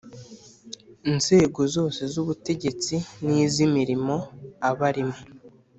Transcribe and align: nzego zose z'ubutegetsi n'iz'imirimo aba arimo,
nzego 1.15 1.59
zose 1.75 2.01
z'ubutegetsi 2.13 2.95
n'iz'imirimo 3.25 4.15
aba 4.69 4.85
arimo, 4.91 5.17